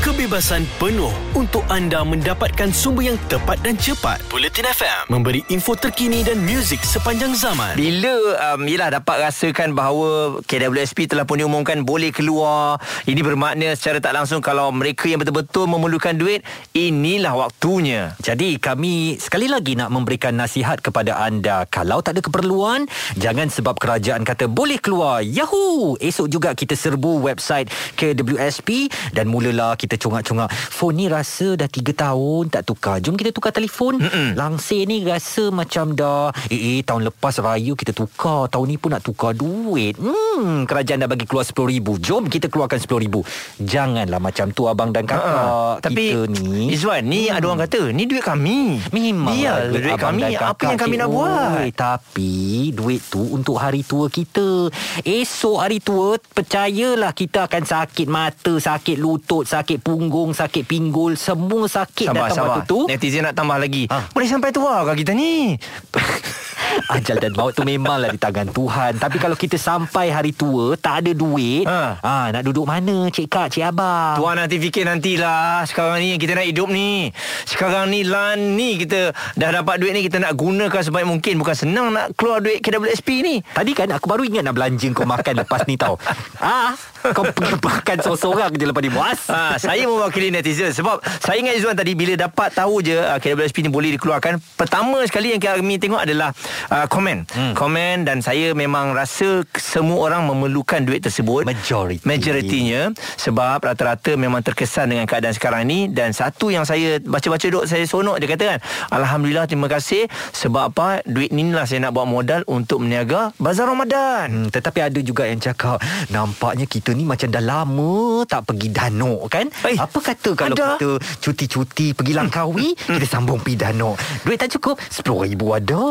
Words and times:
kebebasan 0.00 0.64
penuh 0.80 1.12
untuk 1.36 1.60
anda 1.68 2.00
mendapatkan 2.00 2.72
sumber 2.72 3.12
yang 3.12 3.20
tepat 3.28 3.60
dan 3.60 3.76
cepat. 3.76 4.16
Bulletin 4.32 4.64
FM 4.64 5.12
memberi 5.12 5.44
info 5.52 5.76
terkini 5.76 6.24
dan 6.24 6.40
muzik 6.40 6.80
sepanjang 6.80 7.36
zaman. 7.36 7.76
Bila 7.76 8.16
um, 8.56 8.64
Yelah 8.70 8.96
dapat 8.96 9.28
rasakan 9.28 9.74
bahawa 9.74 10.40
KWSP 10.46 11.10
telah 11.10 11.26
pun 11.26 11.42
diumumkan 11.42 11.82
Boleh 11.82 12.14
keluar 12.14 12.78
Ini 13.02 13.18
bermakna 13.18 13.74
secara 13.74 13.98
tak 13.98 14.14
langsung 14.14 14.38
Kalau 14.38 14.70
mereka 14.70 15.10
yang 15.10 15.18
betul-betul 15.18 15.66
memerlukan 15.66 16.14
duit 16.14 16.46
Inilah 16.70 17.34
waktunya 17.34 18.14
Jadi 18.22 18.62
kami 18.62 19.18
sekali 19.18 19.50
lagi 19.50 19.74
nak 19.74 19.90
memberikan 19.90 20.38
nasihat 20.38 20.78
kepada 20.78 21.18
anda 21.18 21.66
Kalau 21.66 21.98
tak 21.98 22.14
ada 22.14 22.22
keperluan 22.22 22.86
Jangan 23.18 23.50
sebab 23.50 23.74
kerajaan 23.74 24.22
kata 24.22 24.46
boleh 24.46 24.78
keluar 24.78 25.18
Yahoo! 25.26 25.98
Esok 25.98 26.30
juga 26.30 26.54
kita 26.54 26.78
serbu 26.78 27.26
website 27.26 27.66
KWSP 27.98 28.86
Dan 29.10 29.26
mulalah 29.34 29.74
kita 29.74 29.89
congak-congak. 29.96 30.46
Phone 30.50 30.94
ni 30.94 31.06
rasa 31.06 31.56
dah 31.56 31.66
3 31.66 31.90
tahun 31.90 32.42
tak 32.48 32.62
tukar. 32.64 33.00
Jom 33.00 33.14
kita 33.14 33.32
tukar 33.32 33.50
telefon. 33.50 33.98
Mm-mm. 33.98 34.36
Langsir 34.36 34.84
ni 34.84 35.02
rasa 35.02 35.48
macam 35.48 35.90
dah 35.92 36.28
Eh, 36.46 36.78
eh 36.78 36.80
tahun 36.80 37.08
lepas 37.08 37.40
raya 37.40 37.72
kita 37.72 37.90
tukar. 37.90 38.46
Tahun 38.46 38.66
ni 38.66 38.76
pun 38.76 38.92
nak 38.92 39.02
tukar 39.02 39.32
duit. 39.32 39.96
Hmm 39.96 40.64
Kerajaan 40.64 41.00
dah 41.00 41.08
bagi 41.08 41.24
keluar 41.24 41.42
RM10,000 41.42 41.86
Jom 42.00 42.22
kita 42.26 42.46
keluarkan 42.46 42.78
RM10,000 42.78 43.14
Janganlah 43.60 44.20
macam 44.20 44.46
tu 44.50 44.66
abang 44.66 44.90
dan 44.90 45.04
kakak 45.04 45.80
Tapi 45.80 46.04
Kita 46.06 46.18
ni. 46.28 46.72
Izwan 46.72 47.02
Ni 47.04 47.28
ada 47.28 47.44
orang 47.44 47.64
kata 47.64 47.90
Ni 47.90 48.04
duit 48.04 48.20
kami. 48.20 48.80
Memang 48.90 49.32
Biar 49.32 49.68
duit 49.68 49.94
abang 49.94 50.16
kami 50.16 50.22
Apa 50.34 50.62
yang 50.66 50.80
kami 50.80 50.94
nak 50.96 51.08
buat? 51.08 51.50
Oi, 51.60 51.70
Tapi 51.72 52.32
Duit 52.72 53.00
tu 53.06 53.22
untuk 53.30 53.56
hari 53.56 53.82
tua 53.82 54.08
kita. 54.08 54.68
Esok 55.02 55.58
hari 55.60 55.78
tua 55.80 56.16
Percayalah 56.20 57.12
kita 57.12 57.46
akan 57.46 57.62
sakit 57.62 58.06
mata 58.06 58.56
Sakit 58.56 58.96
lutut 58.96 59.44
Sakit 59.44 59.79
punggung 59.80 60.30
Sakit 60.30 60.62
pinggul 60.62 61.16
Semua 61.16 61.66
sakit 61.66 62.06
Sabar, 62.06 62.28
datang 62.28 62.36
sabar. 62.36 62.48
waktu 62.54 62.60
tu 62.64 62.78
Netizen 62.86 63.24
nak 63.24 63.34
tambah 63.34 63.56
lagi. 63.56 63.88
Ha. 63.88 64.12
Boleh 64.12 64.28
sampai 64.28 64.50
tua 64.50 64.84
kah 64.84 64.94
kita 64.94 65.10
ni? 65.10 65.56
Ajal 66.90 67.16
dan 67.16 67.32
maut 67.32 67.50
tu 67.50 67.62
memanglah 67.62 68.10
di 68.10 68.18
tangan 68.18 68.46
Tuhan. 68.46 68.98
Tapi 68.98 69.16
kalau 69.16 69.34
kita 69.34 69.54
sampai 69.54 70.10
hari 70.10 70.30
tua 70.30 70.74
Tak 70.74 71.02
ada 71.02 71.12
duit 71.12 71.62
Ha. 71.64 71.98
ha. 71.98 72.14
Nak 72.30 72.42
duduk 72.42 72.64
mana 72.64 73.06
Cik 73.08 73.26
Kak, 73.26 73.50
Cik 73.50 73.64
Abang? 73.64 74.18
Tuan 74.18 74.34
nanti 74.34 74.56
fikir 74.56 74.84
nantilah. 74.84 75.62
Sekarang 75.64 75.98
ni 75.98 76.16
kita 76.16 76.34
nak 76.34 76.46
hidup 76.46 76.68
ni. 76.68 77.10
Sekarang 77.44 77.88
ni 77.88 78.02
lan 78.02 78.54
ni 78.54 78.78
Kita 78.78 79.10
dah 79.34 79.50
dapat 79.52 79.78
duit 79.78 79.92
ni 79.92 80.02
Kita 80.02 80.18
nak 80.18 80.34
gunakan 80.34 80.80
sebaik 80.80 81.06
mungkin. 81.06 81.38
Bukan 81.38 81.54
senang 81.54 81.90
nak 81.90 82.14
keluar 82.14 82.38
duit 82.38 82.58
KWSP 82.60 83.08
ni. 83.22 83.36
Tadi 83.42 83.72
kan 83.72 83.88
aku 83.90 84.06
baru 84.06 84.22
ingat 84.22 84.42
nak 84.42 84.54
belanja 84.54 84.86
kau 84.90 85.04
makan 85.04 85.34
lepas 85.40 85.64
ni 85.64 85.74
tau. 85.74 85.94
Ah, 86.40 86.74
Kau 87.00 87.24
pergi 87.24 87.56
makan 87.56 87.96
seorang-seorang 88.00 88.50
je 88.52 88.64
lepas 88.64 88.82
ni 88.82 88.92
Muas 88.92 89.20
ha, 89.28 89.56
Saya 89.56 89.88
mewakili 89.88 90.28
netizen. 90.28 90.68
Sebab 90.70 91.00
saya 91.18 91.40
ingat 91.40 91.56
Izzuan 91.56 91.72
tadi 91.72 91.96
Bila 91.96 92.12
dapat 92.18 92.52
tahu 92.52 92.80
je 92.80 92.92
uh, 92.92 93.16
KWSP 93.16 93.64
ni 93.64 93.70
boleh 93.72 93.96
dikeluarkan 93.96 94.36
Pertama 94.56 95.00
sekali 95.04 95.32
yang 95.32 95.40
kami 95.40 95.80
tengok 95.80 96.04
adalah 96.04 96.32
uh, 96.68 96.84
Komen. 96.84 97.24
Hmm. 97.32 97.54
Komen 97.56 98.04
dan 98.04 98.20
saya 98.20 98.52
memang 98.52 98.92
rasa 98.92 99.46
Semua 99.56 100.10
orang 100.10 100.28
memerlukan 100.28 100.84
duit 100.84 101.00
tersebut. 101.00 101.48
Majority. 101.48 102.04
Majoritinya 102.04 102.92
Sebab 103.16 103.62
rata-rata 103.64 104.14
memang 104.14 104.44
terkesan 104.44 104.92
dengan 104.92 105.08
keadaan 105.08 105.32
sekarang 105.32 105.64
ni. 105.64 105.88
Dan 105.88 106.12
satu 106.12 106.52
yang 106.52 106.68
saya 106.68 107.00
baca-baca 107.00 107.46
duk 107.46 107.64
Saya 107.64 107.84
sonok 107.86 108.20
dia 108.20 108.28
kata 108.28 108.44
kan 108.56 108.58
Alhamdulillah 108.92 109.46
terima 109.48 109.70
kasih. 109.70 110.10
Sebab 110.34 110.74
apa? 110.74 110.88
Duit 111.06 111.30
ni 111.30 111.48
lah 111.50 111.64
saya 111.64 111.88
nak 111.88 111.96
buat 111.96 112.04
modal 112.04 112.42
Untuk 112.46 112.84
meniaga 112.84 113.32
Bazar 113.40 113.70
Ramadan. 113.70 114.26
Hmm, 114.28 114.48
tetapi 114.50 114.82
ada 114.82 115.00
juga 115.00 115.24
yang 115.24 115.40
cakap 115.40 115.80
Nampaknya 116.10 116.66
kita 116.66 116.92
ni 116.92 117.06
macam 117.06 117.30
dah 117.30 117.42
lama 117.42 118.22
Tak 118.26 118.50
pergi 118.50 118.68
danok 118.68 119.22
kan? 119.30 119.46
Eh, 119.64 119.78
Apa 119.78 119.98
kata 120.02 120.36
kalau 120.36 120.54
ada. 120.58 120.76
kita 120.76 120.90
Cuti-cuti 121.20 121.92
pergi 121.94 122.12
Langkawi 122.12 122.74
Kita 122.74 123.06
sambung 123.06 123.40
pergi 123.40 123.56
danok? 123.60 123.94
Duit 124.26 124.36
tak 124.36 124.52
cukup? 124.58 124.76
RM10,000 124.80 125.42
ada 125.56 125.84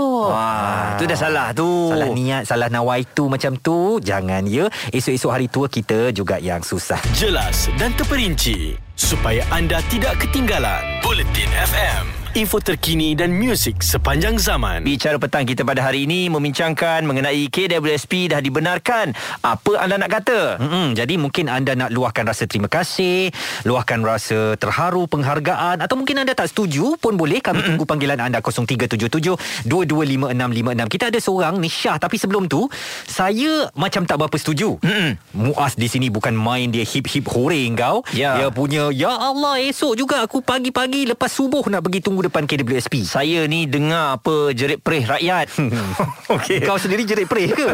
Wah, 0.60 1.00
tu 1.00 1.08
dah 1.08 1.16
salah 1.16 1.48
tu. 1.56 1.96
Salah 1.96 2.12
niat 2.12 2.44
Salah 2.44 2.68
nawaitu 2.68 3.32
macam 3.32 3.56
tu. 3.56 4.04
Jangan 4.04 4.44
ya. 4.44 4.68
Esok-esok 4.92 5.32
hari 5.32 5.48
tua 5.48 5.72
kita 5.72 6.12
juga 6.12 6.36
yang 6.36 6.60
susah. 6.60 7.00
Jelas 7.16 7.72
dan 7.80 7.96
terperinci 7.96 8.76
supaya 9.00 9.48
anda 9.56 9.80
tidak 9.88 10.20
ketinggalan. 10.20 10.84
Bulletin 11.00 11.48
FM, 11.48 12.04
info 12.38 12.62
terkini 12.62 13.18
dan 13.18 13.34
muzik 13.34 13.82
sepanjang 13.82 14.38
zaman. 14.38 14.86
Bicara 14.86 15.18
petang 15.18 15.50
kita 15.50 15.66
pada 15.66 15.82
hari 15.82 16.06
ini 16.06 16.30
Membincangkan 16.30 17.02
mengenai 17.02 17.50
KWSP 17.50 18.30
dah 18.30 18.38
dibenarkan 18.38 19.18
Apa 19.42 19.82
anda 19.82 19.98
nak 19.98 20.14
kata? 20.14 20.62
Mm-mm, 20.62 20.94
jadi 20.94 21.18
mungkin 21.18 21.50
anda 21.50 21.74
nak 21.74 21.90
luahkan 21.90 22.30
rasa 22.30 22.46
terima 22.46 22.70
kasih, 22.70 23.34
luahkan 23.66 24.06
rasa 24.06 24.54
terharu, 24.62 25.10
penghargaan 25.10 25.82
atau 25.82 25.98
mungkin 25.98 26.22
anda 26.22 26.38
tak 26.38 26.54
setuju 26.54 27.02
pun 27.02 27.18
boleh 27.18 27.42
kami 27.42 27.66
tunggu 27.66 27.90
panggilan 27.90 28.22
anda 28.22 28.38
0377225656. 28.44 30.94
Kita 30.94 31.10
ada 31.10 31.20
seorang 31.24 31.58
ni 31.58 31.72
Syah 31.72 31.98
tapi 31.98 32.22
sebelum 32.22 32.46
tu 32.46 32.70
saya 33.10 33.74
macam 33.74 34.06
tak 34.06 34.22
berapa 34.22 34.38
setuju. 34.38 34.78
Mm-mm. 34.84 35.18
Muaz 35.34 35.74
di 35.80 35.88
sini 35.90 36.14
bukan 36.14 36.36
main 36.36 36.70
dia 36.70 36.86
hip-hip 36.86 37.26
hore 37.32 37.66
kau. 37.74 38.06
Ya. 38.14 38.38
Dia 38.38 38.54
punya 38.54 38.94
ya 38.94 39.10
Allah 39.10 39.58
esok 39.64 39.98
juga 39.98 40.22
aku 40.22 40.44
pagi-pagi 40.44 41.10
lepas 41.10 41.32
subuh 41.32 41.64
nak 41.72 41.88
pergi 41.88 42.04
tunggu 42.04 42.19
depan 42.26 42.44
KWSP. 42.44 43.08
Saya 43.08 43.48
ni 43.48 43.70
dengar 43.70 44.20
apa 44.20 44.52
jerit 44.52 44.82
perih 44.84 45.06
rakyat 45.06 45.48
Okey 46.36 46.60
Kau 46.66 46.82
sendiri 46.82 47.06
jerit 47.06 47.30
perih 47.30 47.54
ke? 47.54 47.68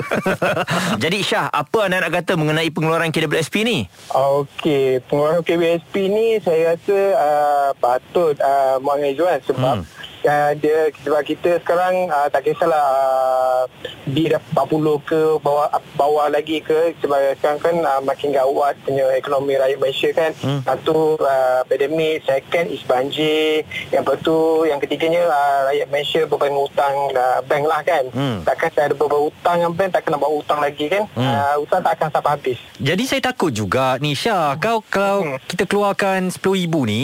Jadi 1.04 1.24
Syah 1.24 1.48
Apa 1.48 1.88
anda 1.88 2.04
nak 2.04 2.12
kata 2.12 2.36
mengenai 2.36 2.70
pengeluaran 2.70 3.10
KWSP 3.10 3.56
ni? 3.66 3.78
Okey, 4.12 5.02
pengeluaran 5.08 5.42
KBSP 5.42 5.94
ni 6.12 6.28
saya 6.44 6.76
rasa 6.76 7.00
uh, 7.16 7.70
patut 7.80 8.36
uh, 8.40 8.78
Muang 8.84 9.04
Izzuan 9.04 9.40
sebab 9.44 9.82
hmm. 9.82 9.86
uh, 10.28 10.52
dia 10.60 10.92
sebab 11.04 11.22
kita 11.24 11.60
sekarang 11.64 12.12
uh, 12.12 12.28
tak 12.32 12.48
kisahlah 12.48 12.86
uh, 12.86 13.64
B 14.06 14.30
dah 14.30 14.42
40 14.54 15.02
ke 15.02 15.22
bawah 15.42 15.68
bawah 15.98 16.30
lagi 16.30 16.62
ke 16.62 16.94
sebab 17.02 17.38
sekarang 17.42 17.60
kan 17.62 17.76
uh, 17.82 18.02
makin 18.06 18.30
gawat 18.32 18.78
punya 18.86 19.06
ekonomi 19.18 19.58
rakyat 19.58 19.80
Malaysia 19.82 20.10
kan. 20.14 20.32
Hmm. 20.42 20.62
Satu 20.62 21.18
uh, 21.18 21.62
pandemik, 21.66 22.22
second 22.26 22.70
is 22.70 22.84
banjir, 22.86 23.66
yang 23.90 24.06
tu 24.22 24.66
yang 24.70 24.78
ketiganya 24.78 25.26
uh, 25.26 25.70
rakyat 25.74 25.88
Malaysia 25.90 26.22
berbank 26.30 26.56
hutang 26.56 26.96
uh, 27.18 27.40
bank 27.46 27.64
lah 27.66 27.82
kan. 27.82 28.04
Hmm. 28.14 28.38
Takkan 28.46 28.70
saya 28.74 28.86
ada 28.92 28.96
berbank 28.96 29.34
hutang 29.34 29.56
dengan 29.62 29.74
bank 29.74 29.90
takkan 29.98 30.10
nak 30.14 30.20
buat 30.22 30.34
hutang 30.38 30.60
lagi 30.62 30.86
kan. 30.88 31.04
Hmm. 31.18 31.26
Uh, 31.26 31.56
hutang 31.66 31.82
tak 31.82 31.94
akan 31.98 32.10
sampai 32.14 32.32
habis. 32.38 32.60
Jadi 32.78 33.04
saya 33.08 33.22
takut 33.32 33.50
juga 33.50 33.98
ni 33.98 34.14
Syah 34.14 34.58
Kau 34.60 34.84
kalau 34.86 35.18
Hmm. 35.26 35.40
kita 35.48 35.64
keluarkan 35.66 36.28
RM10,000 36.30 36.74
ni 36.86 37.04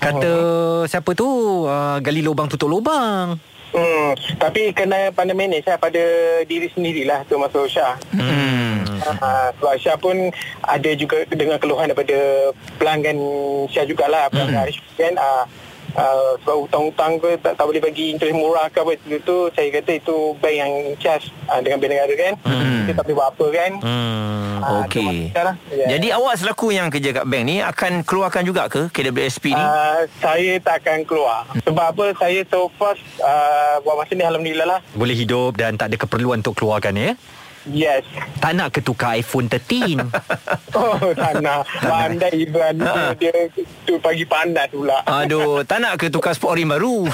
Kata 0.00 0.32
siapa 0.88 1.12
tu 1.12 1.26
uh, 1.68 2.00
Gali 2.00 2.24
lubang 2.24 2.48
tutup 2.48 2.72
lubang 2.72 3.36
Hmm, 3.72 4.12
tapi 4.36 4.68
kena 4.76 5.08
pandai 5.16 5.32
manage 5.32 5.64
lah 5.64 5.80
pada 5.80 6.02
diri 6.44 6.68
sendirilah 6.76 7.24
tu 7.24 7.40
masuk 7.40 7.64
Syah. 7.72 7.96
Hmm. 8.12 8.84
Uh, 9.02 9.48
sebab 9.56 9.74
Syah 9.80 9.96
pun 9.96 10.16
ada 10.62 10.90
juga 10.92 11.24
dengar 11.32 11.56
keluhan 11.56 11.88
daripada 11.88 12.52
pelanggan 12.76 13.16
Syah 13.72 13.88
jugalah 13.88 14.28
pelanggan 14.28 14.60
Hmm. 14.60 14.64
Arif 14.68 14.76
kan 15.00 15.16
uh, 15.16 15.48
Uh, 15.92 16.40
sebab 16.40 16.56
hutang-hutang 16.64 17.20
ke 17.20 17.36
tak, 17.36 17.52
tak 17.52 17.64
boleh 17.64 17.76
bagi 17.78 18.10
interest 18.10 18.32
murah 18.32 18.64
ke 18.66 18.80
apa 18.80 18.96
itu 18.96 19.20
tu 19.20 19.52
saya 19.52 19.68
kata 19.70 19.92
itu 19.94 20.16
bank 20.40 20.56
yang 20.56 20.72
charge 20.96 21.28
uh, 21.46 21.60
dengan 21.60 21.76
bank 21.78 21.90
negara 21.92 22.14
kan 22.14 22.32
Hmm. 22.42 22.88
kita 22.88 22.96
tak 22.96 23.04
boleh 23.04 23.16
buat 23.16 23.28
apa 23.28 23.46
kan 23.50 23.72
hmm. 23.78 24.40
Ah, 24.62 24.86
Okey. 24.86 24.94
tu 24.94 25.02
masalah 25.02 25.44
lah. 25.44 25.54
Ya. 25.68 25.86
Jadi 25.90 26.08
awak 26.08 26.34
selaku 26.38 26.66
yang 26.70 26.86
kerja 26.86 27.10
kat 27.12 27.26
bank 27.26 27.44
ni 27.44 27.56
Akan 27.58 27.92
keluarkan 28.00 28.46
juga 28.46 28.70
ke 28.70 28.86
KWSP 28.88 29.50
ni? 29.50 29.58
Uh, 29.58 30.06
saya 30.16 30.52
tak 30.62 30.80
akan 30.80 31.02
keluar 31.02 31.42
sebab 31.60 31.84
apa 31.84 32.04
saya 32.16 32.40
so 32.46 32.70
far 32.72 32.94
uh, 33.18 33.82
buat 33.82 33.98
masa 33.98 34.14
ni 34.14 34.22
Alhamdulillah 34.22 34.68
lah 34.68 34.80
Boleh 34.92 35.12
hidup 35.12 35.58
dan 35.58 35.74
tak 35.74 35.90
ada 35.90 35.98
keperluan 35.98 36.40
untuk 36.40 36.54
keluarkan 36.54 36.94
ya 36.94 37.10
yes 37.68 38.02
Tak 38.38 38.52
nak 38.52 38.68
ke 38.70 38.80
tukar 38.80 39.14
iPhone 39.14 39.46
13 39.46 40.00
Oh 40.78 40.98
tak 41.12 41.38
nak 41.38 41.62
Pandai 41.82 42.32
Iban 42.42 42.74
Ha. 42.82 43.14
Dia 43.14 43.30
tu 43.84 43.94
pagi 43.98 44.24
panas 44.24 44.66
pula 44.68 44.98
Aduh, 45.04 45.62
tak 45.62 45.78
nak 45.78 45.94
ke 45.96 46.08
tukar 46.08 46.32
sport 46.32 46.56
rim 46.56 46.70
baru? 46.70 47.06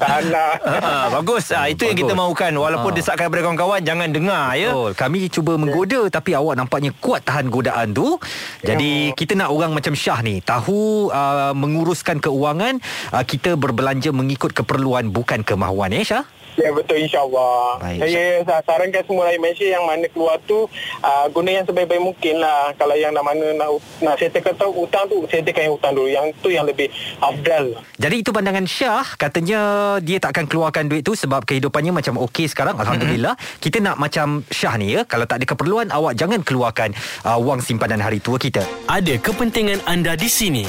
Tak 0.00 0.20
nak 0.26 0.54
ha, 0.60 1.08
bagus. 1.12 1.52
Ha, 1.52 1.68
itu 1.68 1.84
yang 1.84 1.94
kita 1.94 2.12
bagus. 2.12 2.20
mahukan. 2.20 2.52
Walaupun 2.52 2.90
Ha. 2.90 2.96
desakan 2.96 3.22
daripada 3.22 3.42
kawan-kawan, 3.42 3.80
jangan 3.80 4.08
dengar 4.10 4.44
ya. 4.54 4.70
Betul 4.70 4.90
Kami 4.92 5.18
cuba 5.28 5.52
menggoda 5.54 6.00
Tapi 6.08 6.30
awak 6.32 6.54
nampaknya 6.56 6.90
kuat 6.96 7.22
tahan 7.22 7.46
godaan 7.48 7.92
tu 7.92 8.18
Jadi 8.60 9.14
kita 9.14 9.32
nak 9.34 9.50
orang 9.50 9.70
macam 9.70 9.94
Syah 9.94 10.20
ni 10.20 10.40
Tahu 10.40 11.08
uh, 11.08 11.52
menguruskan 11.52 12.18
keuangan 12.18 12.80
uh, 13.10 13.22
Kita 13.22 13.54
berbelanja 13.54 14.10
mengikut 14.10 14.50
keperluan 14.52 15.08
Bukan 15.08 15.42
kemahuan 15.42 15.92
eh 15.92 16.02
Syah 16.02 16.24
Ya 16.60 16.70
betul 16.70 17.00
insyaAllah. 17.00 17.80
Saya 17.80 18.24
sa- 18.44 18.60
sarankan 18.62 19.00
semua 19.02 19.26
rakyat 19.26 19.40
Malaysia 19.40 19.64
Yang 19.64 19.84
mana 19.88 20.06
keluar 20.12 20.36
tu 20.44 20.68
uh, 21.00 21.26
Guna 21.32 21.50
yang 21.50 21.64
sebaik-baik 21.64 22.04
mungkin 22.04 22.34
lah. 22.36 22.76
Kalau 22.76 22.92
yang 22.92 23.16
nak 23.16 23.24
mana 23.24 23.56
Nak, 23.56 23.68
nak 24.04 24.14
settlekan 24.20 24.52
tu 24.54 24.68
hutang 24.68 25.08
tu 25.08 25.24
Settlekan 25.24 25.66
yang 25.66 25.74
hutang 25.80 25.92
dulu. 25.96 26.08
Yang 26.12 26.26
tu 26.44 26.48
yang 26.52 26.68
lebih 26.68 26.92
Afdal. 27.18 27.80
Jadi 27.96 28.16
itu 28.20 28.30
pandangan 28.30 28.68
Syah. 28.68 29.16
Katanya 29.16 29.60
dia 30.04 30.20
tak 30.20 30.36
akan 30.36 30.44
keluarkan 30.44 30.84
duit 30.86 31.00
tu 31.00 31.16
Sebab 31.16 31.48
kehidupannya 31.48 31.96
macam 31.96 32.20
okey 32.28 32.44
sekarang 32.44 32.76
Alhamdulillah. 32.76 33.40
Kita 33.56 33.80
nak 33.80 33.96
macam 33.96 34.44
Syah 34.52 34.76
ni 34.76 34.92
ya. 34.92 35.08
Kalau 35.08 35.24
tak 35.24 35.40
ada 35.40 35.48
keperluan 35.48 35.88
Awak 35.88 36.12
jangan 36.12 36.44
keluarkan 36.44 36.92
uh, 37.24 37.40
Wang 37.40 37.64
simpanan 37.64 38.04
hari 38.04 38.20
tua 38.20 38.36
kita. 38.36 38.60
Ada 38.84 39.16
kepentingan 39.16 39.80
anda 39.88 40.12
di 40.12 40.28
sini 40.28 40.68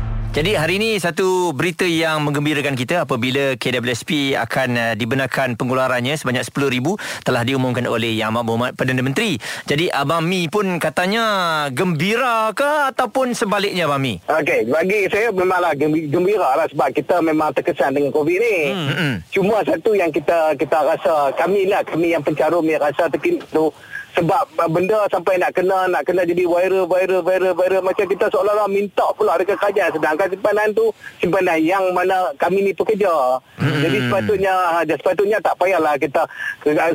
Jadi 0.31 0.55
hari 0.55 0.79
ini 0.79 0.95
satu 0.95 1.51
berita 1.51 1.83
yang 1.83 2.23
menggembirakan 2.23 2.71
kita 2.71 3.03
apabila 3.03 3.59
KWSP 3.59 4.31
akan 4.39 4.69
uh, 4.79 4.93
dibenarkan 4.95 5.59
pengeluarannya 5.59 6.15
sebanyak 6.15 6.47
10,000 6.47 7.27
telah 7.27 7.43
diumumkan 7.43 7.83
oleh 7.83 8.15
Yang 8.15 8.31
Amat 8.31 8.43
Berhormat 8.47 8.71
Perdana 8.79 9.03
Menteri. 9.03 9.35
Jadi 9.67 9.91
Abang 9.91 10.23
Mi 10.23 10.47
pun 10.47 10.79
katanya 10.79 11.67
gembira 11.75 12.47
ke 12.55 12.95
ataupun 12.95 13.35
sebaliknya 13.35 13.91
Abang 13.91 14.07
Mi? 14.07 14.23
Okey, 14.23 14.71
bagi 14.71 15.11
saya 15.11 15.35
memanglah 15.35 15.75
gembi- 15.75 16.07
gembira 16.07 16.55
lah 16.55 16.67
sebab 16.71 16.95
kita 16.95 17.19
memang 17.19 17.51
terkesan 17.51 17.91
dengan 17.91 18.15
COVID 18.15 18.37
ni. 18.39 18.57
Hmm. 18.71 19.15
Cuma 19.35 19.67
satu 19.67 19.99
yang 19.99 20.15
kita 20.15 20.55
kita 20.55 20.79
rasa 20.79 21.35
kami 21.35 21.67
lah 21.67 21.83
kami 21.83 22.15
yang 22.15 22.23
pencarum 22.23 22.63
yang 22.63 22.79
rasa 22.79 23.11
terkini 23.11 23.43
tu 23.51 23.67
sebab 24.11 24.43
benda 24.67 25.07
sampai 25.07 25.39
nak 25.39 25.55
kena 25.55 25.87
nak 25.87 26.03
kena 26.03 26.27
jadi 26.27 26.43
viral 26.43 26.83
viral 26.83 27.23
viral 27.23 27.53
viral 27.55 27.81
macam 27.83 28.05
kita 28.05 28.27
seolah-olah 28.27 28.67
minta 28.67 29.07
pula 29.15 29.39
dekat 29.39 29.55
kerajaan 29.55 29.95
sedangkan 29.95 30.27
simpanan 30.27 30.67
tu 30.75 30.85
simpanan 31.23 31.57
yang 31.63 31.83
mana 31.95 32.35
kami 32.35 32.59
ni 32.59 32.71
pekerja. 32.75 33.39
Hmm. 33.55 33.79
Jadi 33.81 33.97
sepatutnya 34.07 34.53
ha, 34.53 34.83
sepatutnya 34.83 35.37
tak 35.39 35.55
payahlah 35.55 35.95
kita 35.95 36.21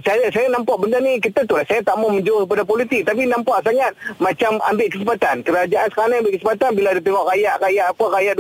saya 0.04 0.28
saya 0.28 0.46
nampak 0.52 0.76
benda 0.76 1.00
ni 1.00 1.16
kita 1.16 1.40
tu 1.48 1.56
saya 1.64 1.80
tak 1.80 1.96
mau 1.96 2.12
menjurus 2.12 2.44
pada 2.44 2.62
politik 2.68 3.08
tapi 3.08 3.24
nampak 3.24 3.64
sangat 3.64 3.96
macam 4.20 4.60
ambil 4.68 4.88
kesempatan 4.92 5.34
kerajaan 5.40 5.86
sekarang 5.88 6.10
ni 6.12 6.16
ambil 6.20 6.34
kesempatan 6.36 6.70
bila 6.76 6.88
dia 6.92 7.02
tengok 7.02 7.24
rakyat-rakyat 7.32 7.86
apa 7.96 8.04
rakyat 8.12 8.34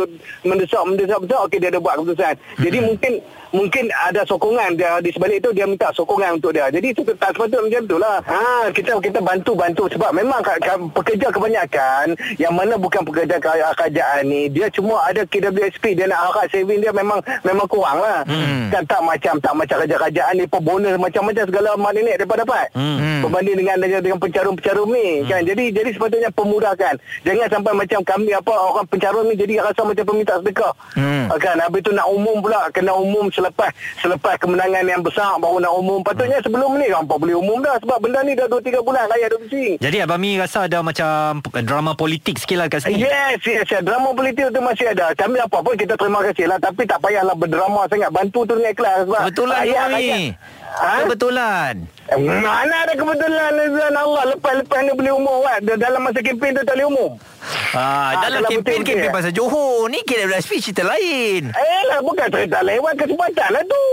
mendesak 0.44 0.82
mendesak 0.84 1.18
besar 1.24 1.38
okey 1.48 1.58
dia 1.58 1.68
ada 1.72 1.80
buat 1.80 1.94
keputusan. 1.96 2.34
Jadi 2.60 2.78
mungkin 2.84 3.12
mungkin 3.56 3.88
ada 3.88 4.20
sokongan 4.28 4.76
dia 4.76 5.00
di 5.00 5.08
sebalik 5.08 5.40
itu 5.40 5.50
dia 5.56 5.64
minta 5.64 5.88
sokongan 5.96 6.36
untuk 6.36 6.52
dia. 6.52 6.68
Jadi 6.68 6.92
itu 6.92 7.00
tak 7.16 7.32
sepatutnya 7.32 7.64
macam 7.64 7.82
tu 7.88 7.96
lah. 7.96 8.16
Ha, 8.28 8.68
kita 8.68 9.00
kita 9.00 9.18
bantu 9.24 9.52
bantu 9.56 9.84
sebab 9.88 10.12
memang 10.12 10.44
ka, 10.44 10.60
ka, 10.60 10.76
pekerja 10.92 11.32
kebanyakan 11.32 12.12
yang 12.36 12.52
mana 12.52 12.76
bukan 12.76 13.00
pekerja 13.00 13.40
ka- 13.40 13.72
kerajaan 13.72 14.28
ni 14.28 14.52
dia 14.52 14.68
cuma 14.68 15.00
ada 15.08 15.24
KWSP 15.24 15.96
dia 15.96 16.04
nak 16.04 16.28
harap 16.28 16.46
saving 16.52 16.84
dia 16.84 16.92
memang 16.92 17.24
memang 17.40 17.64
kurang 17.64 18.04
lah. 18.04 18.20
Hmm. 18.28 18.68
Kan 18.68 18.84
tak 18.84 19.00
macam 19.00 19.34
tak 19.40 19.54
macam 19.56 19.76
kerja-kerajaan 19.80 20.32
ni 20.36 20.44
apa 20.44 20.58
bonus 20.60 20.96
macam-macam 21.00 21.44
segala 21.48 21.70
mak 21.80 21.92
nenek 21.96 22.16
dapat 22.20 22.36
dapat. 22.44 22.66
Hmm. 22.76 23.24
Berbanding 23.24 23.56
dengan 23.64 23.76
dengan, 23.80 24.00
dengan 24.04 24.18
pencarum-pencarum 24.20 24.88
ni 24.92 25.08
hmm. 25.22 25.28
kan. 25.32 25.40
Jadi 25.46 25.64
jadi 25.72 25.90
sepatutnya 25.96 26.30
pemudahkan. 26.34 26.94
Jangan 27.24 27.46
sampai 27.48 27.72
macam 27.72 28.00
kami 28.04 28.30
apa 28.36 28.52
orang 28.52 28.86
pencarum 28.90 29.24
ni 29.30 29.34
jadi 29.38 29.64
rasa 29.64 29.80
macam 29.86 30.04
peminta 30.04 30.34
sedekah. 30.42 30.72
Hmm. 30.98 31.26
Kan 31.40 31.56
habis 31.62 31.80
tu 31.86 31.94
nak 31.94 32.10
umum 32.10 32.42
pula 32.42 32.68
kena 32.74 32.92
umum 32.92 33.30
selepas 33.46 33.70
selepas 34.00 34.34
kemenangan 34.36 34.82
yang 34.82 35.00
besar 35.00 35.38
baru 35.38 35.58
nak 35.58 35.72
umum. 35.72 36.02
Patutnya 36.02 36.42
sebelum 36.42 36.74
ni 36.74 36.86
kan 36.86 37.06
boleh 37.06 37.34
umum 37.34 37.62
dah 37.62 37.78
sebab 37.78 37.98
benda 37.98 38.20
ni 38.20 38.34
dah 38.34 38.44
2 38.44 38.58
3 38.58 38.82
bulan 38.82 39.06
rakyat 39.06 39.28
duk 39.30 39.40
bising. 39.44 39.74
Jadi 39.78 39.96
Abang 40.02 40.18
Mi 40.18 40.34
rasa 40.34 40.66
ada 40.66 40.82
macam 40.82 41.06
drama 41.62 41.94
politik 41.94 42.36
sikit 42.36 42.58
lah 42.58 42.66
kat 42.66 42.82
sini 42.82 42.98
Yes, 42.98 43.38
yes, 43.40 43.64
yes. 43.64 43.82
Drama 43.82 44.10
politik 44.10 44.50
tu 44.50 44.58
masih 44.58 44.90
ada. 44.90 45.14
Kami 45.14 45.38
apa 45.38 45.62
pun 45.62 45.74
kita 45.74 45.94
terima 45.94 46.20
kasih 46.24 46.50
lah. 46.50 46.58
Tapi 46.58 46.82
tak 46.84 46.98
payahlah 46.98 47.32
berdrama 47.32 47.86
sangat. 47.86 48.10
Bantu 48.10 48.42
tu 48.42 48.52
dengan 48.52 48.72
ikhlas. 48.72 49.06
Sebab 49.06 49.20
Abang 49.22 49.46
Mi. 49.92 50.34
rakyat- 50.34 50.54
Ha? 50.76 51.08
Kebetulan. 51.08 51.88
Eh, 52.06 52.16
Mana 52.16 52.86
ada 52.86 52.92
kebetulan 52.92 53.50
Azan? 53.52 53.94
Allah 53.94 54.22
Lepas-lepas 54.30 54.78
ni 54.80 54.92
boleh 54.92 55.12
umum 55.12 55.42
kan? 55.42 55.58
Dalam 55.74 56.00
masa 56.00 56.20
kempen 56.20 56.50
tu 56.52 56.62
tak 56.62 56.74
boleh 56.74 56.88
umum. 56.88 57.10
Ah, 57.72 57.76
Ah, 57.76 58.10
dalam 58.24 58.40
kalau 58.40 58.48
kempen 58.48 58.80
kempen 58.82 59.10
pasal 59.10 59.30
Johor 59.30 59.86
ni 59.86 60.00
KWSP 60.00 60.52
cerita 60.60 60.82
lain. 60.82 61.50
Eh 61.50 61.80
lah 61.84 62.00
bukan 62.00 62.26
cerita 62.26 62.58
lewat 62.60 62.94
kesempatan 62.96 63.48
lah 63.50 63.62
tu. 63.62 63.84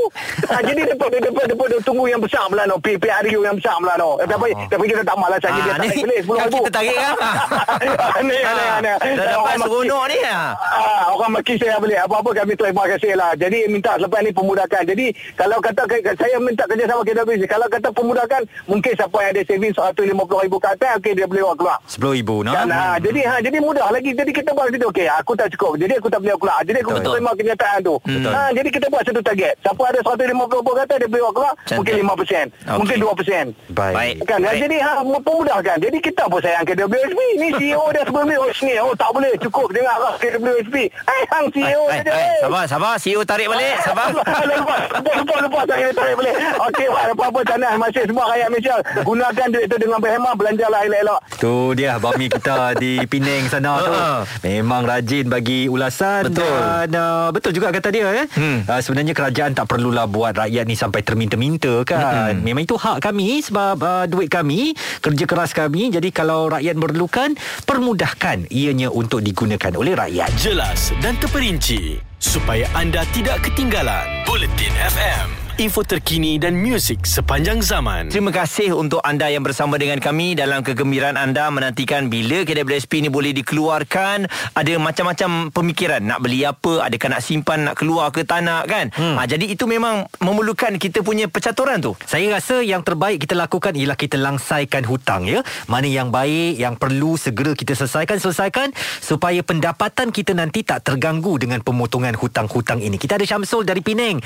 Ha, 0.45 0.55
Jadi 0.67 0.81
daripada, 0.83 1.15
daripada, 1.15 1.45
daripada 1.47 1.75
tunggu 1.81 2.05
yang 2.05 2.17
besar 2.17 2.47
pula 2.47 2.63
no 2.63 2.77
PPRU 2.77 3.39
yang 3.41 3.53
besar 3.53 3.75
pula 3.77 3.93
no 3.95 4.17
eh, 4.17 4.25
tapi, 4.25 4.49
tapi 4.65 4.83
kita 4.87 5.01
tak 5.01 5.17
malas 5.17 5.37
lagi. 5.39 5.59
Ah, 5.59 5.75
Dia 5.75 5.75
ni 5.75 5.89
tarik 5.91 6.01
balik 6.01 6.19
10 6.23 6.33
kan 6.33 6.45
ribu. 6.47 6.57
kita 6.59 6.71
tarik 6.71 6.95
kan? 6.95 7.13
Ni 8.23 8.33
ni 8.33 8.63
ni 8.79 9.11
Dah 9.13 9.25
dapat 9.27 9.55
seronok 9.59 10.03
ni 10.07 10.17
ah. 10.23 10.47
Ah, 10.55 11.03
orang 11.11 11.31
maki 11.33 11.53
saya 11.55 11.75
balik. 11.77 11.99
Apa-apa 11.99 12.29
kami 12.35 12.53
terima 12.55 12.83
kasih 12.87 13.13
lah. 13.13 13.31
Jadi 13.35 13.59
minta 13.67 13.91
selepas 13.93 14.19
ni 14.21 14.31
pemudahkan. 14.31 14.83
Jadi 14.83 15.05
kalau 15.35 15.57
kata 15.59 15.81
saya 16.15 16.37
minta 16.39 16.63
kerjasama 16.63 17.01
KWC 17.03 17.43
kalau 17.45 17.67
kata 17.67 17.89
pemudahkan 18.03 18.41
mungkin 18.65 18.91
siapa 18.91 19.17
yang 19.17 19.31
ada 19.31 19.41
saving 19.43 19.73
RM150,000 19.73 20.53
ke 20.53 20.67
atas 20.69 20.91
okey 20.99 21.13
dia 21.13 21.25
boleh 21.25 21.43
buat 21.43 21.57
keluar 21.57 21.77
RM10,000 21.87 22.29
no? 22.43 22.51
Kan, 22.53 22.67
ha, 22.69 22.87
jadi 22.97 23.21
ha, 23.23 23.35
jadi 23.39 23.57
mudah 23.57 23.87
lagi. 23.89 24.11
Jadi 24.11 24.31
kita 24.31 24.49
buat 24.51 24.67
situ 24.67 24.85
okey, 24.85 25.07
aku 25.07 25.31
tak 25.33 25.47
cukup. 25.51 25.73
Jadi 25.77 25.93
aku 25.95 26.07
tak 26.07 26.19
boleh 26.19 26.35
keluar. 26.35 26.59
Jadi 26.61 26.77
aku 26.77 26.91
Betul. 26.93 27.13
terima 27.13 27.31
kenyataan 27.33 27.79
tu. 27.79 27.95
Ha, 28.03 28.41
jadi 28.51 28.69
kita 28.69 28.85
buat 28.87 29.03
satu 29.03 29.21
target. 29.21 29.53
Siapa 29.59 29.81
ada 29.81 29.99
150 29.99 30.33
kata 30.75 30.93
dia 30.95 31.07
boleh 31.07 31.23
keluar, 31.31 31.53
Cantik. 31.63 31.77
mungkin 31.77 31.93
5%, 32.03 32.47
Okey. 32.67 32.77
mungkin 32.77 32.97
2%. 32.99 33.45
Baik. 33.71 33.93
Baik. 33.93 34.15
Kan 34.25 34.39
ha, 34.41 34.51
jadi 34.53 34.77
ha 34.77 34.91
memudahkan. 35.01 35.77
Jadi 35.79 35.97
kita 35.99 36.23
pun 36.27 36.39
sayang 36.39 36.65
KWSP. 36.65 37.19
Ni 37.35 37.47
CEO 37.53 37.83
dia 37.89 38.03
sebelum 38.03 38.25
ni 38.25 38.35
oh 38.35 38.51
sini 38.51 38.73
oh 38.77 38.93
tak 38.93 39.09
boleh 39.09 39.31
cukup 39.39 39.67
dengar 39.71 39.95
arah 39.95 40.15
KWSP. 40.17 40.75
Eh 40.89 41.21
hang 41.29 41.47
CEO 41.49 41.81
Eh, 41.85 41.99
saja. 41.99 42.11
eh, 42.11 42.37
sabar, 42.39 42.63
sabar. 42.65 42.93
CEO 42.97 43.21
tarik 43.23 43.47
balik. 43.47 43.75
Sabar. 43.81 44.09
lupa, 44.11 44.75
lupa, 44.99 45.35
lupa, 45.39 45.59
tarik, 45.65 45.93
balik. 46.15 46.35
Okey, 46.63 46.85
buat 46.87 47.05
apa-apa 47.13 47.39
tanah 47.45 47.71
masih 47.93 48.09
semua 48.09 48.25
rakyat 48.33 48.47
Malaysia. 48.49 48.75
Gunakan 49.05 49.47
duit 49.53 49.65
tu 49.69 49.77
dengan 49.77 49.99
berhemah, 50.01 50.33
belanjalah 50.33 50.79
elok-elok. 50.89 51.19
Tu 51.37 51.55
dia 51.77 51.89
Abang 52.01 52.17
Mi 52.17 52.25
kita 52.25 52.73
di 52.81 52.91
Penang 53.05 53.45
sana 53.53 53.71
tu. 53.85 53.93
Ha. 53.93 54.07
Memang 54.41 54.81
rajin 54.81 55.29
bagi 55.29 55.69
ulasan 55.69 56.33
Betul. 56.33 56.41
dan 56.41 56.89
uh, 56.97 57.29
betul 57.29 57.53
juga 57.53 57.69
kata 57.69 57.93
dia 57.93 58.09
eh. 58.09 58.25
Hmm. 58.33 58.65
Uh, 58.65 58.81
sebenarnya 58.81 59.13
kerajaan 59.13 59.53
tak 59.53 59.69
perlulah 59.69 60.09
buat 60.09 60.33
rakyat 60.33 60.65
ni 60.65 60.73
sampai 60.73 61.05
terminta-minta 61.05 61.85
kan. 61.85 62.33
Hmm. 62.33 62.41
Memang 62.41 62.65
itu 62.65 62.73
hak 62.73 62.97
kami 63.05 63.45
sebab 63.45 63.77
uh, 63.77 64.05
duit 64.09 64.33
kami, 64.33 64.73
kerja 65.03 65.25
keras 65.29 65.53
kami. 65.53 65.93
Jadi 65.93 66.09
kalau 66.09 66.49
rakyat 66.49 66.73
memerlukan, 66.73 67.37
permudahkan 67.69 68.49
ianya 68.49 68.89
untuk 68.89 69.21
digunakan 69.21 69.71
oleh 69.77 69.93
rakyat. 69.93 70.33
Jelas 70.41 70.89
dan 71.05 71.13
terperinci 71.21 72.01
supaya 72.23 72.65
anda 72.73 73.03
tidak 73.13 73.43
ketinggalan. 73.45 74.07
Bulletin 74.23 74.71
FM, 74.79 75.42
info 75.61 75.85
terkini 75.85 76.41
dan 76.41 76.57
muzik 76.57 77.05
sepanjang 77.05 77.61
zaman. 77.61 78.09
Terima 78.09 78.33
kasih 78.33 78.73
untuk 78.73 79.05
anda 79.05 79.29
yang 79.29 79.45
bersama 79.45 79.77
dengan 79.77 80.01
kami 80.01 80.33
dalam 80.33 80.65
kegembiraan 80.65 81.13
anda 81.13 81.45
menantikan 81.53 82.09
bila 82.09 82.41
KWSP 82.41 83.05
ni 83.05 83.09
boleh 83.13 83.37
dikeluarkan. 83.37 84.25
Ada 84.57 84.81
macam-macam 84.81 85.53
pemikiran 85.53 86.01
nak 86.01 86.25
beli 86.25 86.41
apa, 86.41 86.89
adakah 86.89 87.13
nak 87.13 87.21
simpan, 87.21 87.69
nak 87.69 87.77
keluar 87.77 88.09
ke 88.09 88.25
tak 88.25 88.41
nak 88.41 88.65
kan. 88.65 88.89
Hmm. 88.97 89.13
Ha, 89.21 89.29
jadi 89.29 89.45
itu 89.45 89.69
memang 89.69 90.09
memerlukan 90.17 90.81
kita 90.81 91.05
punya 91.05 91.29
percaturan 91.29 91.77
tu. 91.77 91.93
Saya 92.09 92.33
rasa 92.33 92.65
yang 92.65 92.81
terbaik 92.81 93.21
kita 93.21 93.37
lakukan 93.37 93.77
ialah 93.77 93.97
kita 93.99 94.17
langsaikan 94.17 94.81
hutang 94.89 95.29
ya. 95.29 95.45
Mana 95.69 95.85
yang 95.85 96.09
baik, 96.09 96.57
yang 96.57 96.73
perlu 96.81 97.13
segera 97.13 97.53
kita 97.53 97.77
selesaikan, 97.77 98.17
selesaikan 98.17 98.73
supaya 99.05 99.45
pendapatan 99.45 100.09
kita 100.09 100.33
nanti 100.33 100.65
tak 100.65 100.81
terganggu 100.81 101.37
dengan 101.37 101.61
pemotongan 101.61 102.17
hutang-hutang 102.17 102.81
ini. 102.81 102.97
Kita 102.97 103.21
ada 103.21 103.25
Syamsul 103.27 103.69
dari 103.69 103.85
Penang. 103.85 104.17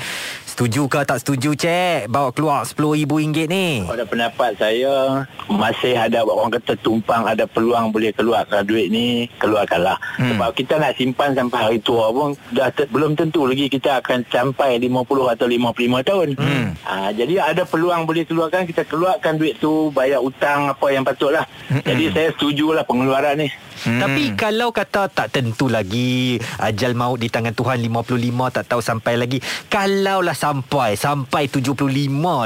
Setuju 0.48 0.88
ke 0.88 1.04
tak 1.04 1.17
setuju 1.18 1.50
cek 1.58 2.08
bawa 2.08 2.30
keluar 2.30 2.62
RM10,000 2.64 3.50
ni? 3.50 3.82
Pada 3.84 4.06
pendapat 4.06 4.54
saya 4.56 5.26
masih 5.50 5.98
ada 5.98 6.22
orang 6.22 6.54
kata 6.54 6.78
tumpang 6.78 7.26
ada 7.26 7.44
peluang 7.44 7.90
boleh 7.90 8.14
keluarkan 8.14 8.62
duit 8.64 8.88
ni 8.88 9.26
keluarkanlah. 9.42 9.98
Hmm. 10.16 10.34
Sebab 10.34 10.50
kita 10.54 10.78
nak 10.78 10.94
simpan 10.94 11.34
sampai 11.34 11.58
hari 11.58 11.78
tua 11.82 12.14
pun 12.14 12.38
dah 12.54 12.70
te- 12.70 12.88
belum 12.88 13.18
tentu 13.18 13.44
lagi 13.44 13.66
kita 13.66 14.00
akan 14.00 14.24
sampai 14.30 14.78
50 14.78 15.34
atau 15.34 15.46
55 15.46 16.08
tahun. 16.08 16.28
Hmm. 16.38 16.66
Ha, 16.86 17.12
jadi 17.12 17.34
ada 17.42 17.62
peluang 17.66 18.06
boleh 18.06 18.24
keluarkan 18.24 18.64
kita 18.64 18.86
keluarkan 18.86 19.36
duit 19.36 19.58
tu 19.58 19.90
bayar 19.90 20.22
hutang 20.22 20.70
apa 20.70 20.86
yang 20.94 21.02
patutlah. 21.02 21.44
Hmm. 21.68 21.82
Jadi 21.82 22.04
saya 22.14 22.28
setujulah 22.32 22.86
pengeluaran 22.86 23.42
ni. 23.42 23.48
Hmm. 23.84 24.00
Tapi 24.00 24.34
kalau 24.34 24.74
kata 24.74 25.06
tak 25.06 25.30
tentu 25.30 25.70
lagi 25.70 26.38
ajal 26.58 26.94
maut 26.94 27.20
di 27.20 27.28
tangan 27.28 27.54
Tuhan 27.54 27.78
55 27.82 28.54
tak 28.54 28.64
tahu 28.66 28.80
sampai 28.82 29.14
lagi. 29.14 29.38
Kalaulah 29.68 30.34
sampai 30.34 30.94
sampai 30.94 31.46
75 31.46 31.86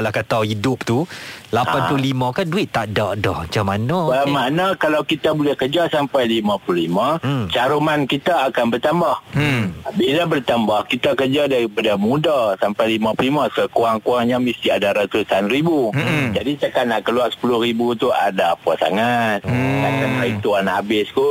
lah 0.01 0.11
kata 0.11 0.45
hidup 0.45 0.83
tu 0.83 1.07
85 1.53 2.33
kan 2.33 2.45
duit 2.49 2.67
tak 2.73 2.97
ada 2.97 3.13
dah. 3.13 3.45
Macam 3.45 3.65
mana? 3.69 3.97
Bermakna 4.09 4.65
kalau 4.75 5.05
kita 5.05 5.37
boleh 5.37 5.53
kerja 5.53 5.85
sampai 5.85 6.25
55, 6.25 7.21
Hmm. 7.21 7.45
caruman 7.53 8.09
kita 8.09 8.49
akan 8.49 8.73
bertambah. 8.73 9.15
Hmm. 9.37 9.69
Bila 9.93 10.25
bertambah, 10.25 10.89
kita 10.89 11.13
kerja 11.13 11.45
daripada 11.45 11.93
muda 11.93 12.57
sampai 12.57 12.97
55, 12.97 13.45
sekurang-kurangnya 13.53 14.41
mesti 14.41 14.73
ada 14.73 14.97
ratusan 14.97 15.45
ribu. 15.45 15.93
Hmm. 15.93 16.33
Jadi 16.33 16.57
cakap 16.57 16.89
nak 16.89 17.05
keluar 17.05 17.29
10 17.29 17.61
ribu 17.61 17.93
tu 17.93 18.09
ada 18.09 18.57
apa 18.57 18.71
sangat. 18.81 19.45
Hmm. 19.45 19.85
Takkan 19.85 20.11
hari 20.17 20.33
tu 20.41 20.49
nak 20.57 20.75
habis 20.81 21.05
kot. 21.13 21.22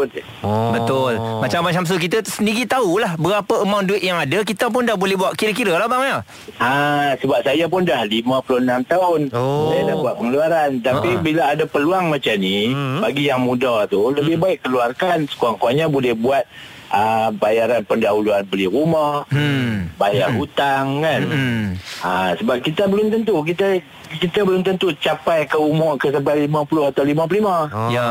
Oh. 0.42 0.72
Betul. 0.72 1.12
Macam 1.18 1.62
Abang 1.62 1.75
Syamsul 1.75 2.00
kita 2.00 2.25
sendiri 2.25 2.64
tahulah 2.64 3.14
berapa 3.16 3.62
amount 3.62 3.87
duit 3.87 4.00
yang 4.00 4.16
ada. 4.16 4.40
Kita 4.42 4.68
pun 4.68 4.82
dah 4.82 4.96
boleh 4.96 5.14
buat 5.14 5.37
kira-kira 5.37 5.76
lah 5.76 5.87
bang 5.87 6.02
ya. 6.02 6.18
Ha, 6.58 6.72
sebab 7.16 7.38
saya 7.42 7.64
pun 7.66 7.84
dah 7.84 8.02
56 8.02 8.42
tahun. 8.84 9.20
Oh. 9.30 9.70
Saya 9.70 9.82
dah 9.84 9.96
buat 9.99 10.14
pengeluaran. 10.16 10.70
Tapi 10.80 11.11
Ha. 11.11 11.20
bila 11.20 11.42
ada 11.49 11.64
peluang 11.64 12.08
macam 12.08 12.34
ni, 12.37 12.72
Hmm. 12.72 13.00
bagi 13.00 13.28
yang 13.28 13.42
muda 13.42 13.84
tu, 13.87 14.11
lebih 14.11 14.38
baik 14.38 14.64
keluarkan 14.64 15.28
sekurang-kurangnya 15.28 15.87
boleh 15.87 16.14
buat 16.14 16.44
uh, 16.88 17.32
bayaran 17.32 17.80
pendahuluan 17.82 18.44
beli 18.44 18.68
rumah, 18.68 19.25
Hmm. 19.28 19.88
bayar 19.96 20.32
hutang 20.32 21.00
kan. 21.00 21.20
Hmm. 21.25 21.64
Ha, 22.00 22.37
sebab 22.37 22.61
kita 22.61 22.84
belum 22.84 23.08
tentu 23.08 23.37
kita 23.42 23.80
kita 24.14 24.42
belum 24.42 24.61
tentu 24.61 24.92
capai 24.95 25.45
ke 25.45 25.54
umur 25.54 25.95
ke 25.95 26.09
sampai 26.09 26.45
50 26.45 26.90
atau 26.90 27.02
55. 27.02 27.71
Oh. 27.71 27.88
Ya. 27.88 28.09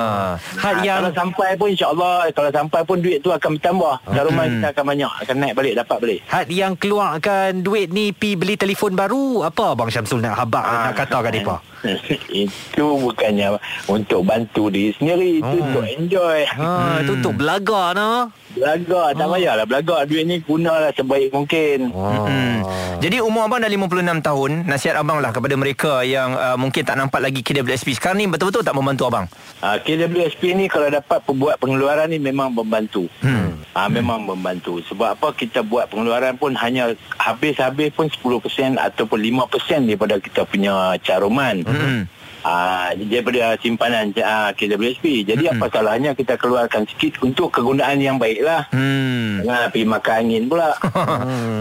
Had 0.55 0.75
Ha, 0.75 0.81
yang 0.81 0.97
kalau 1.01 1.13
sampai 1.13 1.49
pun 1.53 1.67
insyaAllah 1.67 2.29
Kalau 2.31 2.49
sampai 2.49 2.81
pun 2.81 2.97
duit 2.97 3.19
tu 3.19 3.29
akan 3.29 3.57
bertambah 3.57 3.93
Caruman 4.07 4.39
Hmm. 4.41 4.53
kita 4.53 4.67
akan 4.71 4.85
banyak 4.87 5.11
Akan 5.19 5.35
naik 5.37 5.53
balik 5.53 5.73
Dapat 5.75 5.97
balik 5.99 6.19
Had 6.25 6.47
yang 6.47 6.73
keluarkan 6.75 7.61
duit 7.61 7.89
ni 7.89 8.09
pi 8.11 8.33
beli 8.33 8.55
telefon 8.55 8.93
baru 8.93 9.43
apa 9.43 9.73
abang 9.73 9.87
Syamsul 9.87 10.19
nak 10.19 10.37
habak 10.37 10.61
Ah. 10.61 10.89
nak 10.89 10.95
kata 10.97 11.17
kat 11.19 11.31
depa? 11.33 11.55
itu 12.45 12.85
bukannya 12.95 13.57
untuk 13.87 14.21
bantu 14.21 14.69
diri 14.69 14.93
sendiri 14.93 15.41
itu 15.41 15.49
Oh. 15.51 15.63
untuk 15.63 15.83
enjoy 15.83 16.39
Ha, 16.47 17.01
itu 17.01 17.11
untuk 17.15 17.33
belaga 17.35 17.93
no. 17.93 18.29
Belagak 18.55 19.07
tak 19.17 19.27
payahlah. 19.27 19.65
Belagak 19.67 19.99
duit 20.07 20.25
ni 20.27 20.37
gunalah 20.43 20.91
sebaik 20.95 21.29
mungkin. 21.31 21.91
Oh. 21.91 22.27
Hmm. 22.27 22.59
Jadi 23.01 23.17
umur 23.17 23.49
abang 23.49 23.57
dah 23.57 23.65
56 23.65 24.21
tahun 24.21 24.51
Nasihat 24.69 24.93
abang 24.93 25.17
lah 25.25 25.33
kepada 25.33 25.57
mereka 25.57 26.05
Yang 26.05 26.37
uh, 26.37 26.53
mungkin 26.53 26.85
tak 26.85 27.01
nampak 27.01 27.17
lagi 27.17 27.41
KWSP 27.41 27.97
Sekarang 27.97 28.21
ni 28.21 28.29
betul-betul 28.29 28.61
tak 28.61 28.77
membantu 28.77 29.09
abang? 29.09 29.25
Ha, 29.61 29.81
KWSP 29.81 30.57
ni 30.57 30.65
kalau 30.65 30.89
dapat 30.89 31.21
buat 31.37 31.57
pengeluaran 31.61 32.09
ni 32.09 32.17
memang 32.17 32.49
membantu. 32.49 33.05
Hmm. 33.21 33.61
ha, 33.77 33.85
memang 33.85 34.25
membantu. 34.25 34.81
Sebab 34.89 35.13
apa? 35.13 35.37
Kita 35.37 35.61
buat 35.61 35.85
pengeluaran 35.85 36.33
pun 36.41 36.57
hanya 36.57 36.97
habis-habis 37.21 37.93
pun 37.93 38.09
10% 38.09 38.81
ataupun 38.81 39.21
5% 39.21 39.85
daripada 39.85 40.17
kita 40.17 40.49
punya 40.49 40.97
caruman. 41.05 41.61
Hmm. 41.61 42.09
Ah, 42.41 42.89
daripada 42.95 43.53
simpanan 43.55 44.09
ah, 44.17 44.49
KWSP. 44.51 45.05
Jadi 45.23 45.45
Mm-mm. 45.45 45.57
apa 45.57 45.69
salahnya 45.69 46.11
kita 46.11 46.33
keluarkan 46.35 46.83
sikit 46.85 47.21
untuk 47.21 47.49
kegunaan 47.51 47.97
yang 47.97 48.17
baik 48.17 48.41
lah. 48.41 48.65
Hmm. 48.69 49.41
Jangan 49.41 49.67
pergi 49.67 49.85
makan 49.87 50.15
angin 50.19 50.43
pula. 50.45 50.69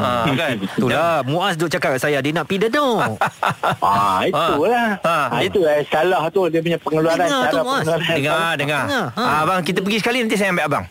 Ah, 0.01 0.25
kan? 0.27 0.57
Itulah 0.71 1.21
Muaz 1.23 1.55
duk 1.55 1.69
cakap 1.69 1.93
kat 1.93 2.01
saya 2.01 2.19
dia 2.19 2.33
nak 2.33 2.45
pi 2.45 2.57
dano. 2.57 2.97
ah, 3.85 4.25
itulah. 4.25 4.97
Ah, 5.03 5.29
Ah, 5.31 5.41
itu 5.41 5.61
eh, 5.63 5.85
salah 5.87 6.25
tu 6.29 6.49
dia 6.49 6.59
punya 6.59 6.79
pengeluaran. 6.79 7.21
Dengar 7.21 7.43
tu, 7.43 7.45
cara 7.47 7.61
Mas. 7.61 7.73
pengeluaran. 7.79 8.09
Dengar, 8.11 8.51
dengar. 8.57 8.83
Dengar, 8.83 9.05
ha. 9.11 9.21
Ah, 9.21 9.39
abang 9.43 9.61
kita 9.61 9.79
pergi 9.79 9.99
sekali 9.99 10.19
nanti 10.21 10.35
saya 10.35 10.51
ambil 10.51 10.65
abang. 10.67 10.85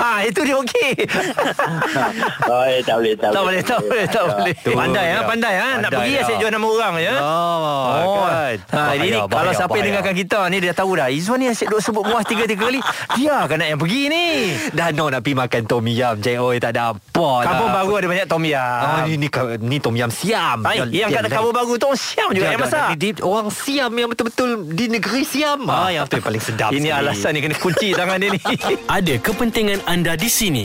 ah, 0.00 0.18
itu 0.22 0.40
dia 0.40 0.56
okey. 0.56 0.92
oh, 2.46 2.64
eh, 2.64 2.80
tak 2.80 2.94
boleh, 2.96 3.14
tak, 3.14 3.30
tak 3.30 3.42
boleh, 3.42 3.60
tak 3.60 3.78
boleh, 3.80 4.04
tak 4.06 4.24
boleh. 4.24 4.54
Tu 4.56 4.70
Pandai 4.72 5.04
dia. 5.04 5.16
ah, 5.16 5.24
pandai 5.24 5.54
ah. 5.56 5.72
Nak 5.76 5.90
Pandai 5.90 5.98
pergi 5.98 6.12
lah. 6.12 6.22
asyik 6.22 6.36
jual 6.38 6.52
nama 6.52 6.66
orang 6.68 6.94
ya. 6.96 7.14
Oh, 7.40 8.26
kan. 8.26 8.56
Ha, 8.70 8.80
ini 8.94 9.08
Bahaya, 9.10 9.26
kalau 9.26 9.28
bahaya, 9.28 9.50
siapa 9.56 9.70
yang 9.70 9.76
bahaya. 9.76 9.88
dengarkan 9.90 10.14
kita 10.16 10.38
ni 10.48 10.56
dia 10.60 10.72
tahu 10.72 10.90
dah. 10.94 11.08
Izwan 11.08 11.38
ni 11.40 11.46
asyik 11.48 11.68
duk 11.70 11.80
sebut 11.80 12.04
muas 12.04 12.24
tiga-tiga 12.24 12.62
kali. 12.66 12.80
Dia 13.16 13.36
kan 13.48 13.56
nak 13.58 13.68
yang 13.70 13.80
pergi 13.80 14.02
ni. 14.08 14.26
Dah 14.78 14.88
no 14.92 15.08
nak 15.08 15.20
pi 15.20 15.32
makan 15.32 15.62
tom 15.66 15.84
yam 15.86 16.14
Cik 16.18 16.36
Oi 16.38 16.56
tak 16.58 16.76
ada 16.76 16.94
apa 16.94 17.26
lah 17.40 17.44
Kampung 17.44 17.70
baru 17.72 17.92
ada 17.98 18.06
banyak 18.06 18.26
tom 18.28 18.42
yam. 18.44 18.60
Ah, 18.60 19.04
ni, 19.04 19.16
ni, 19.16 19.28
ni 19.60 19.76
tom 19.80 19.94
yam 19.96 20.10
siam 20.10 20.62
Ay, 20.62 20.82
yang 20.90 21.10
kat 21.10 21.26
kampung 21.28 21.54
baru 21.54 21.72
tu 21.76 21.86
orang 21.90 22.00
siam 22.00 22.28
juga 22.30 22.46
yang 22.50 22.62
masak. 22.62 22.86
Orang 23.20 23.48
siam 23.50 23.90
yang 23.92 24.08
betul-betul 24.08 24.50
di 24.70 24.84
negeri 24.86 25.22
siam. 25.24 25.66
Ah, 25.66 25.90
yang 25.90 26.06
tu 26.06 26.18
yang 26.20 26.26
paling 26.26 26.42
sedap. 26.42 26.70
Ini 26.70 26.90
sekali. 26.90 27.00
alasan 27.02 27.30
ni 27.34 27.40
kena 27.42 27.56
kunci 27.56 27.88
tangan 27.96 28.16
dia 28.18 28.28
ni. 28.30 28.40
Ada 28.96 29.14
kepentingan 29.18 29.80
anda 29.88 30.14
di 30.14 30.28
sini 30.28 30.64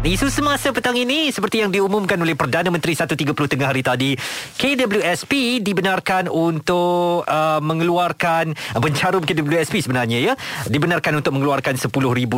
Isu 0.00 0.32
semasa 0.32 0.72
petang 0.72 0.96
ini 0.96 1.28
seperti 1.28 1.60
yang 1.60 1.68
diumumkan 1.68 2.16
oleh 2.16 2.32
Perdana 2.32 2.72
Menteri 2.72 2.96
1.30 2.96 3.36
tengah 3.36 3.68
hari 3.68 3.84
tadi 3.84 4.16
KWSP 4.56 5.60
dibenarkan 5.60 6.24
untuk 6.26 7.20
uh, 7.22 7.60
mengeluarkan 7.60 8.56
uh, 8.72 8.80
pencarum 8.80 9.20
KWSP 9.20 9.84
sebenarnya 9.84 10.32
ya 10.32 10.34
dibenarkan 10.64 11.20
untuk 11.20 11.36
mengeluarkan 11.36 11.76
RM10,000 11.76 12.32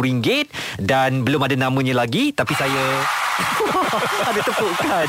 dan 0.83 1.23
belum 1.23 1.39
ada 1.39 1.55
namanya 1.55 2.03
lagi 2.03 2.35
tapi 2.35 2.51
saya 2.53 2.83
ada 4.29 4.41
tepukan 4.43 5.07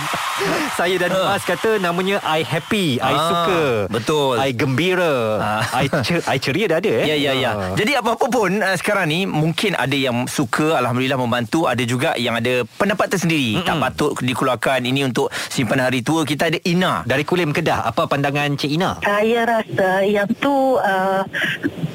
saya 0.73 0.95
dan 0.95 1.11
Mas 1.11 1.43
kata 1.43 1.77
namanya 1.77 2.21
I 2.23 2.41
happy 2.41 2.97
I 2.97 3.13
Ah, 3.13 3.27
suka 3.27 3.61
betul. 3.89 4.33
I 4.37 4.49
gembira 4.53 5.15
Ah. 5.35 5.61
I, 5.75 5.85
cer- 6.01 6.25
I 6.25 6.37
ceria 6.37 6.65
dah 6.67 6.77
ada 6.77 6.91
eh 7.01 7.05
Ya 7.05 7.15
ya 7.15 7.31
ya. 7.33 7.51
Ah. 7.51 7.73
Jadi 7.73 7.93
apa-apa 7.93 8.29
pun 8.29 8.61
uh, 8.61 8.77
sekarang 8.77 9.09
ni 9.09 9.25
mungkin 9.25 9.73
ada 9.73 9.93
yang 9.93 10.25
suka 10.25 10.77
alhamdulillah 10.77 11.17
membantu, 11.17 11.65
ada 11.65 11.81
juga 11.83 12.13
yang 12.15 12.33
ada 12.33 12.42
pendapat 12.77 13.15
tersendiri. 13.15 13.59
Mm-mm. 13.59 13.67
Tak 13.67 13.75
patut 13.79 14.11
dikeluarkan 14.19 14.79
ini 14.83 15.07
untuk 15.07 15.31
simpanan 15.51 15.87
hari 15.87 16.03
tua. 16.03 16.27
Kita 16.27 16.51
ada 16.51 16.59
Ina. 16.63 17.03
dari 17.07 17.23
Kulim 17.23 17.51
Kedah 17.55 17.89
apa 17.89 18.07
pandangan 18.07 18.55
Cik 18.55 18.71
Ina 18.73 18.99
Saya 19.03 19.45
rasa 19.47 20.03
yang 20.05 20.29
tu 20.37 20.77
uh, 20.79 21.21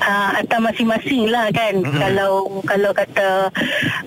uh, 0.03 0.31
atas 0.39 0.61
masing-masing 0.61 1.29
lah 1.31 1.51
kan. 1.53 1.81
Mm-hmm. 1.81 2.01
Kalau 2.01 2.33
kalau 2.65 2.91
kata 2.93 3.29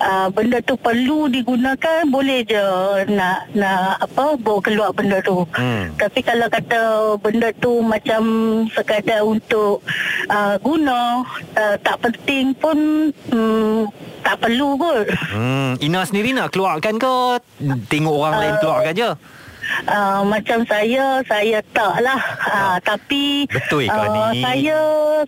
uh, 0.01 0.27
benda 0.33 0.57
tu 0.63 0.75
perlu 0.77 1.29
digunakan 1.29 2.07
boleh 2.09 2.43
je 2.47 2.65
nak 3.11 3.51
nak 3.53 4.01
apa 4.01 4.35
bawa 4.39 4.59
keluar 4.63 4.89
benda 4.95 5.19
tu. 5.21 5.43
Hmm. 5.53 5.93
Tapi 5.95 6.19
kalau 6.25 6.47
kata 6.47 6.81
benda 7.21 7.49
tu 7.59 7.79
macam 7.83 8.21
sekadar 8.71 9.21
untuk 9.25 9.83
uh, 10.31 10.55
guna 10.59 11.23
uh, 11.55 11.75
tak 11.81 11.97
penting 12.01 12.55
pun 12.57 13.09
um, 13.31 13.87
tak 14.21 14.37
perlu 14.37 14.77
kot. 14.77 15.07
Hmm, 15.33 15.75
Ina 15.81 16.05
sendiri 16.05 16.30
nak 16.35 16.51
keluarkan 16.53 16.95
ke? 16.97 17.15
Tengok 17.87 18.15
orang 18.15 18.35
lain 18.39 18.55
keluarkan 18.59 18.93
je. 18.95 19.11
Uh, 19.87 20.21
macam 20.27 20.67
saya 20.67 21.23
saya 21.23 21.63
tak 21.71 22.03
lah 22.03 22.19
uh, 22.49 22.77
tapi 22.83 23.47
Betul 23.47 23.87
ke 23.87 23.93
uh, 23.93 24.33
ni? 24.33 24.43
saya 24.43 24.79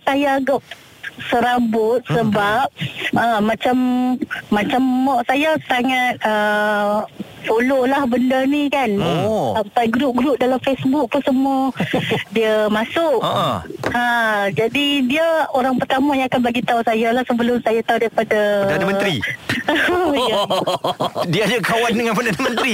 saya 0.04 0.28
agak 0.36 0.60
serabut 1.30 2.02
sebab 2.10 2.66
uh, 3.14 3.40
macam 3.40 3.76
macam 4.50 4.82
mak 5.06 5.20
saya 5.30 5.54
sangat 5.70 6.18
uh, 6.26 7.06
follow 7.44 7.84
lah 7.84 8.04
benda 8.04 8.44
ni 8.44 8.66
kan 8.68 8.90
Oh. 9.24 9.54
sampai 9.54 9.86
grup-grup 9.88 10.36
dalam 10.36 10.58
Facebook 10.60 11.06
pun 11.08 11.22
semua 11.22 11.60
dia 12.36 12.66
masuk 12.68 13.20
Ha. 13.20 13.62
ha 13.92 14.06
jadi 14.50 14.86
dia 15.04 15.26
orang 15.52 15.76
pertama 15.76 16.12
yang 16.12 16.26
akan 16.26 16.42
bagi 16.42 16.60
tahu 16.60 16.80
saya 16.82 17.12
lah 17.12 17.22
sebelum 17.24 17.60
saya 17.60 17.80
tahu 17.82 17.98
daripada 18.00 18.40
Perdana 18.66 18.86
Menteri? 18.86 19.16
ya. 20.28 20.40
Dia 21.32 21.42
ada 21.48 21.58
kawan 21.60 21.92
dengan 21.94 22.12
Perdana 22.12 22.40
Menteri. 22.42 22.72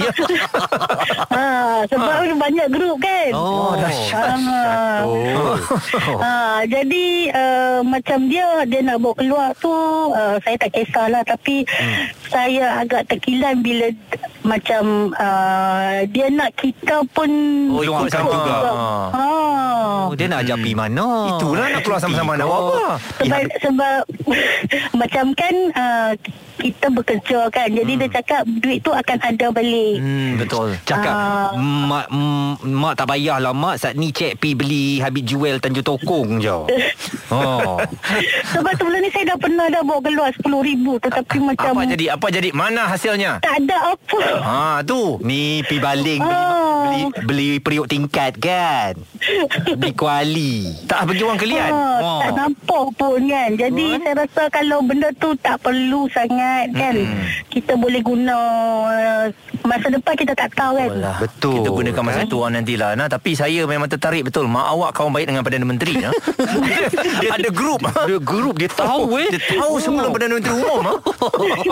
ha, 1.31 1.45
sebab 1.87 2.35
banyak 2.35 2.69
grup 2.73 2.97
kan 2.99 3.31
Oh, 3.31 3.73
dahsyat. 3.79 4.27
Ah. 4.35 5.01
Oh. 5.07 5.55
Ha, 6.19 6.31
jadi 6.67 7.07
uh, 7.31 7.79
macam 7.85 8.27
dia 8.27 8.47
dia 8.67 8.81
nak 8.83 8.99
bawa 9.01 9.15
keluar 9.17 9.49
tu 9.59 9.71
uh, 9.71 10.37
saya 10.43 10.57
tak 10.59 10.71
kisahlah 10.75 11.23
tapi 11.23 11.63
hmm. 11.65 12.05
saya 12.27 12.83
agak 12.83 13.07
terkilan 13.07 13.61
bila 13.61 13.87
macam 14.61 14.85
uh, 15.17 16.05
dia 16.07 16.29
nak 16.29 16.53
kita 16.53 17.01
pun 17.11 17.31
Oh, 17.73 17.81
ikut 17.81 18.13
sama 18.13 18.29
juga. 18.29 18.55
Ha. 18.61 19.25
Oh, 20.05 20.13
dia 20.13 20.29
nak 20.29 20.45
ajak 20.45 20.61
pergi 20.61 20.77
mana? 20.77 21.07
Itulah 21.33 21.67
nak 21.71 21.81
keluar 21.81 21.97
sama-sama 21.97 22.37
nak 22.37 22.45
buat 22.45 22.61
apa. 22.61 22.77
Sebab, 23.19 23.41
sebab 23.57 24.01
macam 25.01 25.25
kan 25.33 25.55
uh, 25.73 26.11
kita 26.61 26.87
bekerja 26.93 27.49
kan. 27.49 27.69
Jadi 27.71 27.93
dia 27.97 28.09
cakap 28.13 28.45
duit 28.61 28.85
tu 28.85 28.93
akan 28.93 29.17
ada 29.19 29.47
balik. 29.49 29.97
Hmm, 29.97 30.37
betul. 30.37 30.77
Cakap 30.85 31.09
Ah. 31.11 31.57
mak, 31.57 32.07
mak 32.61 32.95
tak 32.95 33.09
payahlah 33.09 33.51
mak 33.51 33.81
saat 33.81 33.97
ni 33.97 34.11
cek 34.11 34.37
pi 34.37 34.53
beli 34.53 35.01
habis 35.01 35.25
jual 35.25 35.57
Tanjung 35.57 35.87
Tokong 35.87 36.37
je. 36.39 36.53
oh. 37.35 37.81
Sebab 38.47 38.73
sebelum 38.77 39.01
ni 39.01 39.09
saya 39.09 39.33
dah 39.33 39.39
pernah 39.39 39.67
dah 39.67 39.81
bawa 39.81 40.01
keluar 40.01 40.29
RM10,000 40.37 40.87
tetapi 41.01 41.37
macam 41.41 41.73
Apa 41.73 41.83
jadi? 41.89 42.05
Apa 42.13 42.27
jadi? 42.29 42.49
Mana 42.53 42.83
hasilnya? 42.87 43.41
tak 43.41 43.57
ada 43.59 43.97
apa. 43.97 44.21
Ha 44.39 44.50
tu. 44.83 45.19
Ni 45.21 45.61
pi 45.63 45.77
baling 45.77 46.21
beli, 46.21 46.33
Ah. 46.33 46.83
beli 46.83 47.03
beli 47.21 47.49
periuk 47.59 47.87
tingkat 47.87 48.37
kan. 48.37 48.95
Beli 49.71 49.93
kuali. 49.93 50.53
Tak 50.85 51.07
bagi 51.07 51.23
wang 51.23 51.37
kalian. 51.37 51.71
Ha, 51.71 51.89
Oh. 52.01 52.17
Tak 52.19 52.33
nampak 52.33 52.87
pun 52.97 53.21
kan 53.23 53.53
Jadi 53.53 53.87
What? 53.93 54.01
saya 54.01 54.15
rasa 54.19 54.43
Kalau 54.49 54.81
benda 54.81 55.13
tu 55.15 55.37
tak 55.37 55.61
perlu 55.61 56.09
sangat 56.09 56.73
kan 56.73 56.97
Mm-mm. 56.97 57.29
Kita 57.47 57.77
boleh 57.77 58.01
guna 58.01 58.37
uh, 58.89 59.25
Masa 59.61 59.93
depan 59.93 60.17
kita 60.17 60.33
tak 60.33 60.49
tahu 60.51 60.81
kan 60.81 60.89
Alah, 60.91 61.21
Betul, 61.21 61.61
Kita 61.61 61.69
gunakan 61.69 62.01
masa 62.03 62.25
kan? 62.25 62.27
tu 62.27 62.41
orang 62.41 62.57
nantilah. 62.57 62.97
Nah, 62.97 63.05
tapi 63.07 63.37
saya 63.37 63.61
memang 63.65 63.85
tertarik 63.87 64.25
betul. 64.25 64.49
Mak 64.49 64.65
awak 64.71 64.91
kawan 64.91 65.13
baik 65.13 65.29
dengan 65.29 65.45
Perdana 65.45 65.67
Menteri. 65.67 65.95
ha? 66.01 66.11
Ada 67.37 67.49
grup. 67.53 67.85
ha? 67.85 68.09
Dia 68.09 68.17
grup 68.19 68.57
dia 68.57 68.73
tahu 68.73 69.21
eh. 69.21 69.29
Dia 69.29 69.61
tahu 69.61 69.75
sebelum 69.77 70.09
Perdana 70.09 70.33
Menteri 70.35 70.57
umum. 70.57 70.81
ha? 70.83 70.95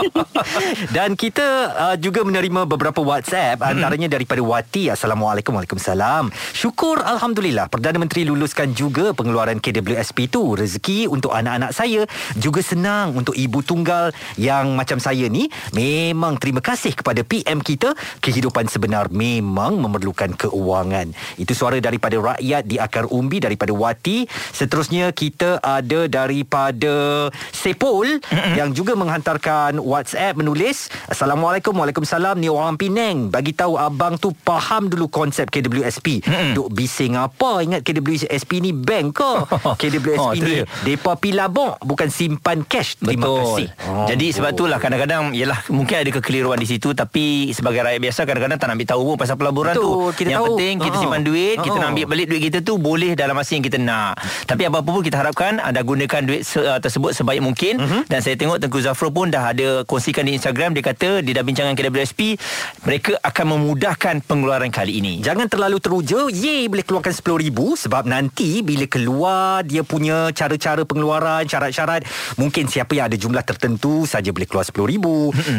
Dan 0.94 1.16
kita 1.16 1.46
uh, 1.72 1.96
juga 1.96 2.20
menerima 2.20 2.67
beberapa 2.68 3.00
WhatsApp 3.00 3.64
antaranya 3.64 4.12
daripada 4.12 4.44
Wati. 4.44 4.92
Assalamualaikum 4.92 5.56
Waalaikumsalam. 5.56 6.28
Syukur 6.52 7.00
alhamdulillah 7.00 7.72
Perdana 7.72 7.96
Menteri 7.96 8.28
luluskan 8.28 8.76
juga 8.76 9.16
pengeluaran 9.16 9.56
KWSP 9.56 10.28
tu. 10.28 10.52
Rezeki 10.52 11.08
untuk 11.08 11.32
anak-anak 11.32 11.72
saya 11.72 12.04
juga 12.36 12.60
senang 12.60 13.16
untuk 13.16 13.32
ibu 13.32 13.64
tunggal 13.64 14.12
yang 14.36 14.76
macam 14.76 15.00
saya 15.00 15.26
ni. 15.32 15.48
Memang 15.72 16.36
terima 16.36 16.60
kasih 16.60 16.92
kepada 16.92 17.24
PM 17.24 17.64
kita. 17.64 17.96
Kehidupan 18.20 18.68
sebenar 18.68 19.08
memang 19.08 19.80
memerlukan 19.80 20.36
keuangan. 20.36 21.16
Itu 21.40 21.56
suara 21.56 21.80
daripada 21.80 22.20
rakyat 22.20 22.68
di 22.68 22.76
akar 22.76 23.08
umbi 23.08 23.40
daripada 23.40 23.72
Wati. 23.72 24.28
Seterusnya 24.52 25.16
kita 25.16 25.64
ada 25.64 26.04
daripada 26.04 27.26
Sepol 27.50 28.20
yang 28.52 28.76
juga 28.76 28.92
menghantarkan 28.92 29.80
WhatsApp 29.80 30.36
menulis 30.36 30.92
Assalamualaikum 31.08 31.72
Waalaikumsalam 31.72 32.36
ni 32.36 32.52
orang 32.60 32.76
Penang 32.76 33.16
bagi 33.28 33.50
tahu 33.50 33.74
abang 33.74 34.14
tu 34.14 34.34
faham 34.38 34.86
dulu 34.86 35.06
konsep 35.06 35.46
KWSP 35.46 36.22
duk 36.52 36.68
bising 36.68 37.14
apa 37.14 37.60
ingat 37.60 37.80
KWSP 37.82 38.50
ni 38.58 38.70
bank 38.70 39.06
ke 39.14 39.32
KWSP 39.74 40.16
Oh, 40.20 40.32
ni 40.32 40.42
dia. 40.42 40.64
depa 40.82 41.14
pi 41.14 41.30
labok 41.30 41.78
bukan 41.80 42.08
simpan 42.08 42.62
cash 42.62 42.96
terima 42.96 43.24
Betul. 43.24 43.38
kasih 43.40 43.68
Oh, 43.84 44.06
Jadi 44.06 44.26
sebab 44.30 44.50
itulah 44.50 44.78
kadang-kadang 44.78 45.30
yalah 45.32 45.62
mungkin 45.68 45.96
ada 45.96 46.10
kekeliruan 46.10 46.56
di 46.56 46.66
situ 46.66 46.92
tapi 46.92 47.26
sebagai 47.50 47.80
rakyat 47.80 48.00
biasa 48.00 48.20
kadang-kadang 48.22 48.56
tak 48.56 48.66
nak 48.66 48.74
ambil 48.74 48.88
tahu 48.88 49.02
pun 49.04 49.16
pasal 49.16 49.36
pelaburan 49.36 49.72
Betul, 49.72 49.84
tu. 49.84 50.16
kita 50.16 50.28
yang 50.28 50.40
tahu. 50.40 50.48
penting 50.52 50.74
kita 50.80 50.90
Ha. 50.90 51.00
simpan 51.00 51.22
duit, 51.22 51.56
kita 51.56 51.76
nak 51.76 51.88
ambil 51.88 52.04
balik 52.06 52.26
duit 52.26 52.42
kita 52.42 52.58
tu 52.60 52.74
boleh 52.76 53.12
dalam 53.12 53.34
masa 53.34 53.50
yang 53.50 53.62
kita 53.62 53.76
nak. 53.76 54.16
Tapi 54.44 54.62
apa-apa 54.64 54.88
pun 54.88 55.00
kita 55.00 55.16
harapkan 55.16 55.58
anda 55.58 55.80
gunakan 55.80 56.20
duit 56.24 56.42
se- 56.42 56.58
uh, 56.60 56.78
tersebut 56.78 57.12
sebaik 57.12 57.38
mungkin 57.38 57.76
Mhm. 57.76 58.00
dan 58.06 58.18
saya 58.18 58.34
tengok 58.34 58.58
Tengku 58.58 58.78
Zafro 58.78 59.08
pun 59.08 59.28
dah 59.28 59.48
ada 59.48 59.68
kongsikan 59.84 60.22
di 60.22 60.32
Instagram 60.32 60.72
dia 60.72 60.82
kata 60.82 61.20
di 61.20 61.30
dalam 61.30 61.44
bincangan 61.44 61.74
KWSP 61.74 62.37
mereka 62.86 63.18
akan 63.20 63.58
memudahkan 63.58 64.24
pengeluaran 64.24 64.70
kali 64.70 65.02
ini. 65.02 65.18
Jangan 65.18 65.50
terlalu 65.50 65.78
teruja 65.82 66.30
Ye 66.30 66.68
boleh 66.70 66.84
keluarkan 66.86 67.10
RM10,000 67.10 67.58
Sebab 67.88 68.04
nanti 68.06 68.60
Bila 68.60 68.84
keluar 68.86 69.64
Dia 69.64 69.82
punya 69.82 70.30
cara-cara 70.36 70.84
pengeluaran 70.84 71.44
Syarat-syarat 71.48 72.04
Mungkin 72.36 72.68
siapa 72.68 72.94
yang 72.94 73.10
ada 73.10 73.16
jumlah 73.18 73.42
tertentu 73.42 74.04
Saja 74.04 74.30
boleh 74.30 74.46
keluar 74.46 74.64
RM10,000 74.68 75.06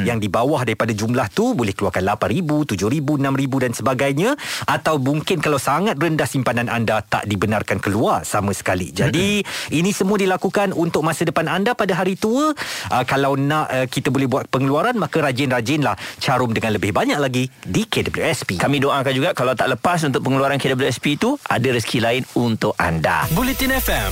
Yang 0.08 0.20
di 0.22 0.30
bawah 0.30 0.62
daripada 0.64 0.94
jumlah 0.94 1.28
tu 1.34 1.58
Boleh 1.58 1.74
keluarkan 1.74 2.06
RM8,000 2.06 2.50
RM7,000 2.50 3.08
RM6,000 3.20 3.54
dan 3.62 3.72
sebagainya. 3.74 4.30
Atau 4.70 5.02
mungkin 5.02 5.42
kalau 5.42 5.58
sangat 5.58 5.98
rendah 5.98 6.30
simpanan 6.30 6.70
anda 6.70 7.02
Tak 7.02 7.26
dibenarkan 7.26 7.82
keluar 7.82 8.24
sama 8.24 8.54
sekali. 8.54 8.94
Jadi 8.94 9.42
Ini 9.74 9.92
semua 9.92 10.16
dilakukan 10.20 10.72
Untuk 10.74 11.02
masa 11.02 11.26
depan 11.26 11.50
anda 11.50 11.74
pada 11.74 11.98
hari 11.98 12.16
tua. 12.16 12.54
Uh, 12.90 13.04
Kalau 13.06 13.36
nak 13.36 13.68
uh, 13.70 13.88
kita 13.90 14.14
boleh 14.14 14.30
buat 14.30 14.46
pengeluaran 14.48 14.96
Maka 14.96 15.26
rajin-rajinlah 15.26 15.98
Carum 16.22 16.54
dengan 16.54 16.69
lebih 16.74 16.94
banyak 16.94 17.18
lagi 17.18 17.50
Di 17.66 17.86
KWSP 17.86 18.62
Kami 18.62 18.78
doakan 18.82 19.14
juga 19.14 19.30
kalau 19.34 19.54
tak 19.58 19.74
lepas 19.74 20.02
untuk 20.06 20.22
pengeluaran 20.26 20.62
KWSP 20.62 21.18
itu 21.18 21.40
ada 21.48 21.68
rezeki 21.70 22.00
lain 22.00 22.24
untuk 22.38 22.74
anda. 22.78 23.26
Bulletin 23.34 23.74
FM. 23.74 24.12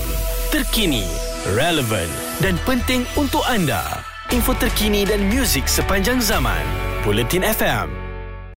Terkini, 0.54 1.04
relevan 1.54 2.08
dan 2.40 2.56
penting 2.64 3.04
untuk 3.20 3.44
anda. 3.48 3.84
Info 4.32 4.52
terkini 4.56 5.08
dan 5.08 5.28
muzik 5.32 5.68
sepanjang 5.68 6.20
zaman. 6.20 6.64
Bulletin 7.04 7.44
FM. 7.44 8.07